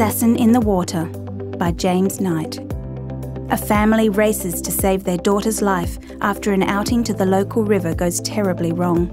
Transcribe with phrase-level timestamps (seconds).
[0.00, 1.04] Assassin in the Water
[1.58, 2.56] by James Knight.
[3.50, 7.94] A family races to save their daughter's life after an outing to the local river
[7.94, 9.10] goes terribly wrong.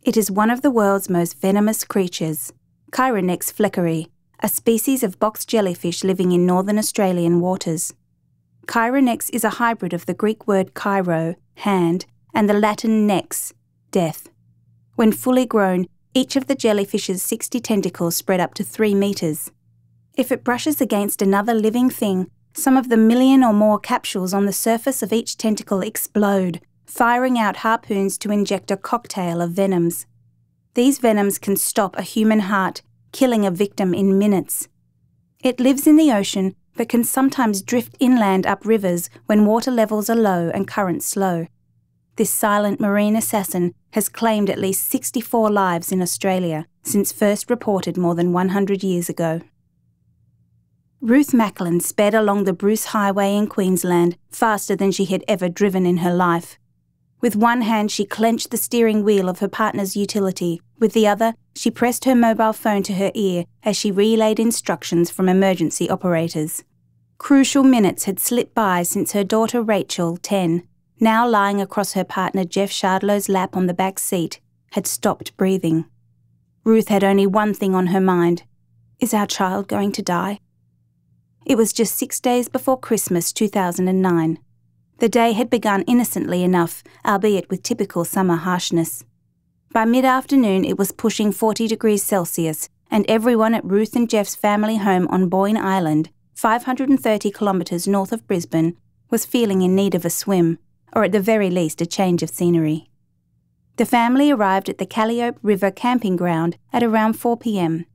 [0.00, 2.50] It is one of the world's most venomous creatures,
[2.92, 4.06] Chironex fleckeri,
[4.40, 7.92] a species of box jellyfish living in northern Australian waters.
[8.68, 13.52] Chironex is a hybrid of the Greek word chiro, hand, and the Latin nex,
[13.90, 14.30] death.
[15.02, 19.50] When fully grown, each of the jellyfish's 60 tentacles spread up to 3 metres.
[20.16, 24.46] If it brushes against another living thing, some of the million or more capsules on
[24.46, 30.06] the surface of each tentacle explode, firing out harpoons to inject a cocktail of venoms.
[30.74, 34.68] These venoms can stop a human heart, killing a victim in minutes.
[35.42, 40.08] It lives in the ocean but can sometimes drift inland up rivers when water levels
[40.08, 41.48] are low and currents slow.
[42.16, 47.96] This silent marine assassin has claimed at least 64 lives in Australia since first reported
[47.96, 49.40] more than 100 years ago.
[51.00, 55.86] Ruth Macklin sped along the Bruce Highway in Queensland faster than she had ever driven
[55.86, 56.58] in her life.
[57.20, 60.60] With one hand, she clenched the steering wheel of her partner's utility.
[60.78, 65.10] With the other, she pressed her mobile phone to her ear as she relayed instructions
[65.10, 66.62] from emergency operators.
[67.18, 70.62] Crucial minutes had slipped by since her daughter Rachel, 10,
[71.02, 75.84] now lying across her partner Jeff Shardlow's lap on the back seat, had stopped breathing.
[76.62, 78.44] Ruth had only one thing on her mind
[79.00, 80.38] Is our child going to die?
[81.44, 84.38] It was just six days before Christmas 2009.
[84.98, 89.02] The day had begun innocently enough, albeit with typical summer harshness.
[89.72, 94.36] By mid afternoon, it was pushing 40 degrees Celsius, and everyone at Ruth and Jeff's
[94.36, 98.76] family home on Boyne Island, 530 kilometres north of Brisbane,
[99.10, 100.60] was feeling in need of a swim,
[100.92, 102.90] or at the very least a change of scenery.
[103.76, 107.86] The family arrived at the Calliope River camping ground at around 4 pm.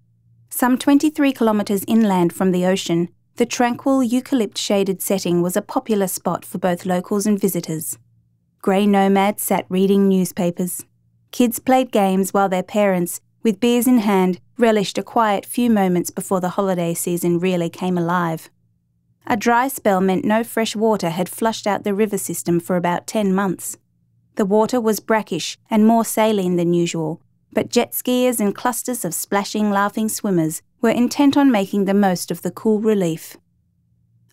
[0.50, 6.08] Some 23 kilometres inland from the ocean, the tranquil eucalypt shaded setting was a popular
[6.08, 7.98] spot for both locals and visitors.
[8.62, 10.84] Grey nomads sat reading newspapers.
[11.32, 16.10] Kids played games while their parents, with beers in hand, relished a quiet few moments
[16.10, 18.50] before the holiday season really came alive.
[19.30, 23.08] A dry spell meant no fresh water had flushed out the river system for about
[23.08, 23.78] 10 months.
[24.36, 27.22] The water was brackish and more saline than usual,
[27.52, 32.32] but jet skiers and clusters of splashing, laughing swimmers were intent on making the most
[32.32, 33.36] of the cool relief.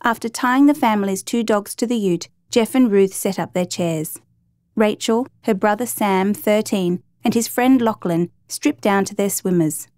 [0.04, 3.66] After tying the family's two dogs to the ute, Jeff and Ruth set up their
[3.66, 4.20] chairs.
[4.76, 9.88] Rachel, her brother Sam, 13, and his friend Lachlan stripped down to their swimmers.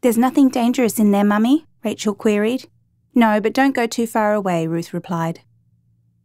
[0.00, 1.66] There's nothing dangerous in there, Mummy?
[1.84, 2.68] Rachel queried.
[3.14, 5.40] No, but don't go too far away, Ruth replied.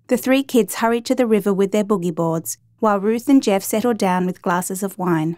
[0.07, 3.63] The three kids hurried to the river with their boogie boards, while Ruth and Jeff
[3.63, 5.37] settled down with glasses of wine.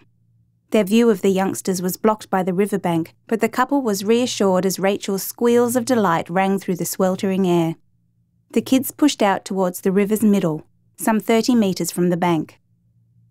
[0.70, 4.64] Their view of the youngsters was blocked by the riverbank, but the couple was reassured
[4.64, 7.74] as Rachel's squeals of delight rang through the sweltering air.
[8.52, 12.58] The kids pushed out towards the river's middle, some 30 metres from the bank.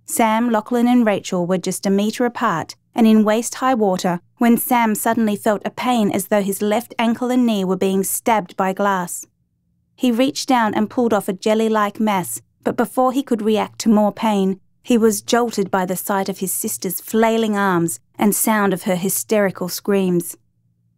[0.06, 4.58] Sam, Lachlan, and Rachel were just a metre apart and in waist high water when
[4.58, 8.58] Sam suddenly felt a pain as though his left ankle and knee were being stabbed
[8.58, 9.28] by glass.
[9.96, 13.78] He reached down and pulled off a jelly like mass, but before he could react
[13.82, 18.34] to more pain, he was jolted by the sight of his sister's flailing arms and
[18.34, 20.36] sound of her hysterical screams.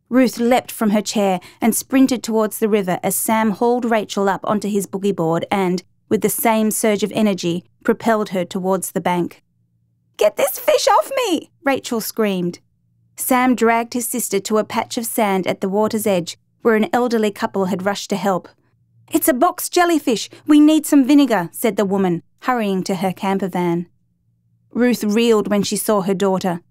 [0.07, 4.39] Ruth leapt from her chair and sprinted towards the river as Sam hauled Rachel up
[4.45, 9.01] onto his boogie board and, with the same surge of energy, propelled her towards the
[9.01, 9.43] bank.
[10.15, 11.51] Get this fish off me!
[11.65, 12.59] Rachel screamed.
[13.15, 16.89] Sam dragged his sister to a patch of sand at the water's edge where an
[16.93, 18.49] elderly couple had rushed to help.
[19.11, 20.29] It's a box jellyfish.
[20.47, 23.87] We need some vinegar, said the woman, hurrying to her camper van.
[24.71, 26.61] Ruth reeled when she saw her daughter.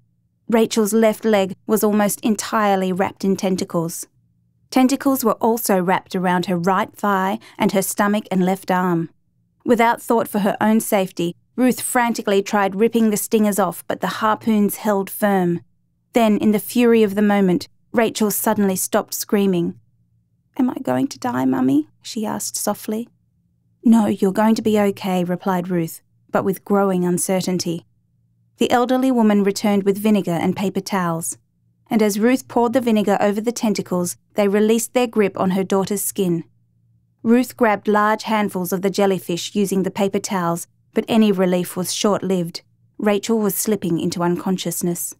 [0.48, 4.06] Rachel's left leg was almost entirely wrapped in tentacles.
[4.70, 9.10] Tentacles were also wrapped around her right thigh and her stomach and left arm.
[9.64, 14.18] Without thought for her own safety, Ruth frantically tried ripping the stingers off, but the
[14.18, 15.60] harpoons held firm.
[16.12, 19.78] Then, in the fury of the moment, Rachel suddenly stopped screaming.
[20.58, 21.88] Am I going to die, Mummy?
[22.02, 23.08] she asked softly.
[23.84, 27.86] No, you're going to be okay, replied Ruth, but with growing uncertainty.
[28.58, 31.38] The elderly woman returned with vinegar and paper towels,
[31.90, 35.64] and as Ruth poured the vinegar over the tentacles, they released their grip on her
[35.64, 36.44] daughter's skin.
[37.22, 41.94] Ruth grabbed large handfuls of the jellyfish using the paper towels, but any relief was
[41.94, 42.62] short lived.
[42.98, 45.14] Rachel was slipping into unconsciousness.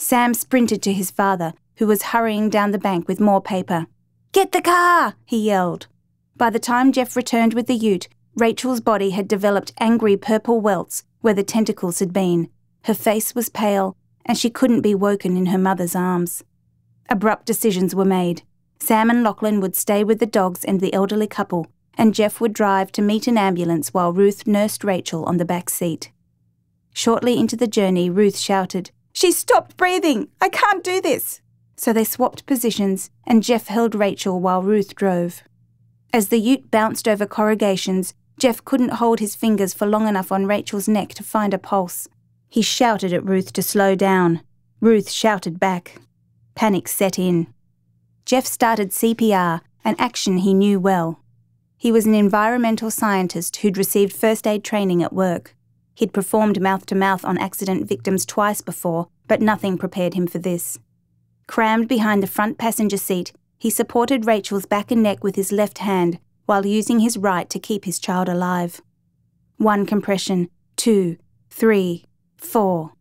[0.00, 3.86] Sam sprinted to his father, who was hurrying down the bank with more paper.
[4.32, 5.14] Get the car!
[5.26, 5.88] he yelled.
[6.34, 11.04] By the time Jeff returned with the ute, Rachel's body had developed angry purple welts
[11.20, 12.48] where the tentacles had been,
[12.84, 13.94] Her face was pale,
[14.24, 16.42] and she couldn't be woken in her mother's arms.
[17.10, 18.42] Abrupt decisions were made.
[18.78, 21.66] Sam and Lachlan would stay with the dogs and the elderly couple,
[21.98, 25.68] and Jeff would drive to meet an ambulance while Ruth nursed Rachel on the back
[25.68, 26.10] seat.
[26.94, 30.28] Shortly into the journey, Ruth shouted, She stopped breathing!
[30.40, 31.42] I can't do this!
[31.76, 35.42] So they swapped positions, and Jeff held Rachel while Ruth drove.
[36.10, 40.46] As the ute bounced over corrugations, Jeff couldn't hold his fingers for long enough on
[40.46, 42.08] Rachel's neck to find a pulse.
[42.48, 44.40] He shouted at Ruth to slow down.
[44.80, 46.00] Ruth shouted back.
[46.54, 47.46] Panic set in.
[48.24, 51.20] Jeff started CPR, an action he knew well.
[51.76, 55.54] He was an environmental scientist who'd received first aid training at work.
[56.00, 60.38] He'd performed mouth to mouth on accident victims twice before, but nothing prepared him for
[60.38, 60.78] this.
[61.46, 65.76] Crammed behind the front passenger seat, he supported Rachel's back and neck with his left
[65.76, 68.80] hand while using his right to keep his child alive.
[69.58, 71.18] One compression, two,
[71.50, 72.06] three,
[72.38, 72.92] four,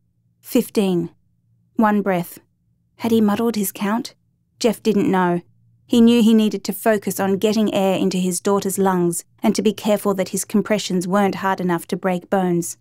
[0.41, 1.09] fifteen.
[1.77, 2.39] One breath.
[2.97, 4.13] Had he muddled his count?
[4.59, 5.39] Jeff didn't know.
[5.87, 9.61] He knew he needed to focus on getting air into his daughter's lungs and to
[9.61, 12.75] be careful that his compressions weren't hard enough to break bones.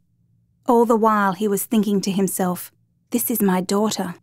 [0.68, 2.70] All the while, he was thinking to himself,
[3.08, 4.16] This is my daughter.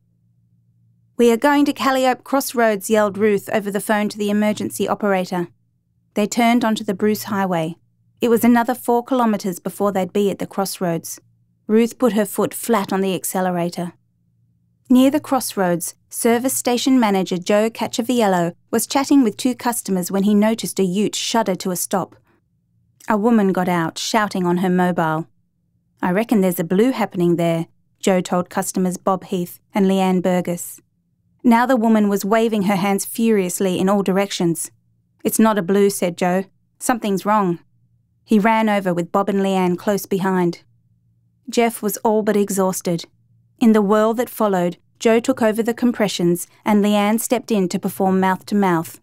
[1.18, 5.48] We are going to Calliope Crossroads, yelled Ruth over the phone to the emergency operator.
[6.14, 7.78] They turned onto the Bruce Highway.
[8.22, 11.20] It was another four kilometres before they'd be at the crossroads.
[11.66, 13.94] Ruth put her foot flat on the accelerator.
[14.88, 20.36] Near the crossroads, service station manager Joe Cacciaviello was chatting with two customers when he
[20.36, 22.16] noticed a ute shudder to a stop.
[23.10, 25.28] A woman got out, shouting on her mobile.
[26.06, 27.66] I reckon there's a blue happening there,
[28.00, 30.80] Joe told customers Bob Heath and Leanne Burgess.
[31.44, 34.70] Now the woman was waving her hands furiously in all directions.
[35.24, 36.44] It's not a blue, said Joe.
[36.78, 37.58] Something's wrong.
[38.24, 40.62] He ran over with Bob and Leanne close behind.
[41.50, 43.06] Jeff was all but exhausted.
[43.60, 47.80] In the whirl that followed, Joe took over the compressions and Leanne stepped in to
[47.80, 49.02] perform mouth to mouth.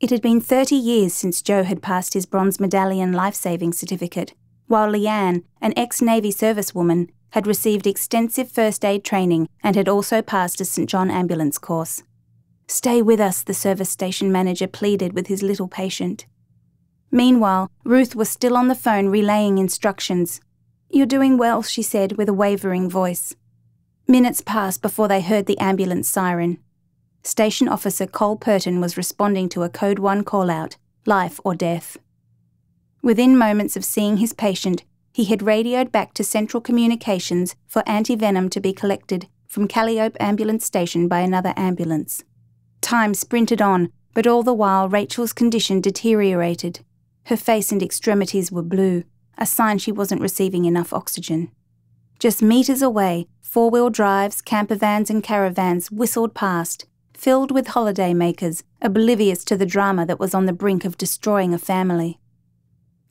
[0.00, 4.34] It had been 30 years since Joe had passed his Bronze Medallion life saving certificate,
[4.66, 10.22] while Leanne, an ex Navy servicewoman, had received extensive first aid training and had also
[10.22, 12.02] passed a St John ambulance course.
[12.68, 16.26] Stay with us, the service station manager pleaded with his little patient.
[17.10, 20.40] Meanwhile, Ruth was still on the phone relaying instructions.
[20.90, 23.34] You're doing well, she said with a wavering voice.
[24.06, 26.58] Minutes passed before they heard the ambulance siren.
[27.22, 30.76] Station officer Cole Purton was responding to a Code 1 call out
[31.06, 31.96] life or death.
[33.04, 38.48] Within moments of seeing his patient, he had radioed back to Central Communications for anti-venom
[38.48, 42.24] to be collected from Calliope Ambulance Station by another ambulance.
[42.80, 46.80] Time sprinted on, but all the while Rachel's condition deteriorated.
[47.24, 49.04] Her face and extremities were blue,
[49.36, 51.50] a sign she wasn't receiving enough oxygen.
[52.18, 58.62] Just metres away, four wheel drives, camper vans, and caravans whistled past, filled with holidaymakers,
[58.80, 62.18] oblivious to the drama that was on the brink of destroying a family.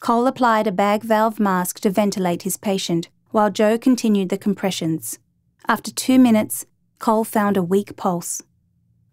[0.03, 5.17] Cole applied a bag valve mask to ventilate his patient, while Joe continued the compressions.
[5.65, 6.65] After two minutes,
[6.99, 8.41] Cole found a weak pulse.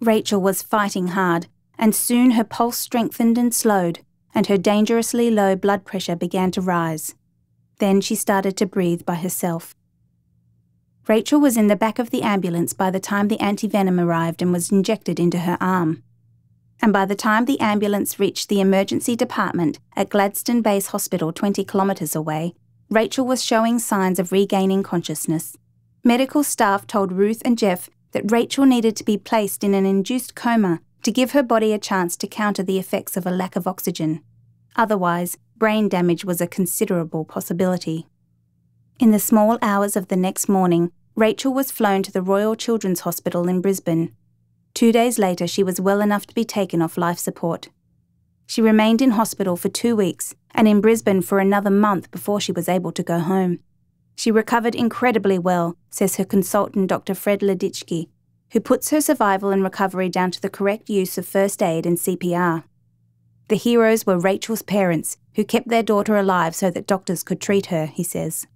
[0.01, 1.47] Rachel was fighting hard,
[1.79, 4.01] and soon her pulse strengthened and slowed,
[4.35, 7.15] and her dangerously low blood pressure began to rise.
[7.79, 9.77] Then she started to breathe by herself.
[11.07, 14.53] Rachel was in the back of the ambulance by the time the antivenom arrived and
[14.53, 16.03] was injected into her arm.
[16.83, 21.65] And by the time the ambulance reached the emergency department at Gladstone Base Hospital 20
[21.65, 22.55] kilometres away,
[22.89, 25.57] Rachel was showing signs of regaining consciousness.
[26.03, 30.35] Medical staff told Ruth and Jeff that Rachel needed to be placed in an induced
[30.35, 33.67] coma to give her body a chance to counter the effects of a lack of
[33.67, 34.23] oxygen.
[34.77, 38.07] Otherwise, brain damage was a considerable possibility.
[38.99, 43.01] In the small hours of the next morning, Rachel was flown to the Royal Children's
[43.01, 44.15] Hospital in Brisbane.
[44.81, 47.69] Two days later, she was well enough to be taken off life support.
[48.47, 52.51] She remained in hospital for two weeks and in Brisbane for another month before she
[52.51, 53.59] was able to go home.
[54.17, 57.15] She recovered incredibly well, says her consultant Dr.
[57.15, 58.09] Fred Leditschke,
[58.53, 61.99] who puts her survival and recovery down to the correct use of first aid and
[61.99, 62.65] CPR.
[63.49, 67.67] The heroes were Rachel's parents, who kept their daughter alive so that doctors could treat
[67.67, 68.47] her, he says.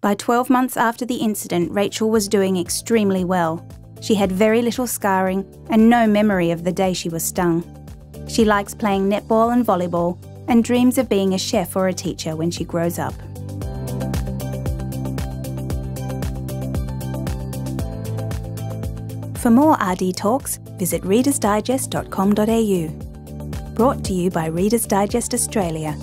[0.00, 3.68] By 12 months after the incident, Rachel was doing extremely well.
[4.00, 7.64] She had very little scarring and no memory of the day she was stung.
[8.28, 12.36] She likes playing netball and volleyball and dreams of being a chef or a teacher
[12.36, 13.14] when she grows up.
[19.38, 23.74] For more RD talks, visit readersdigest.com.au.
[23.74, 25.96] Brought to you by Reader's Digest Australia